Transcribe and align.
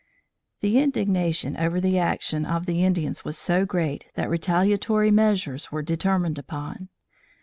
The 0.61 0.79
indignation 0.79 1.55
over 1.57 1.79
the 1.79 1.99
action 1.99 2.43
of 2.43 2.65
the 2.65 2.83
Indians 2.83 3.23
was 3.23 3.37
so 3.37 3.67
great 3.67 4.05
that 4.15 4.31
retaliatory 4.31 5.11
measures 5.11 5.71
were 5.71 5.83
determined 5.83 6.39
upon. 6.39 6.89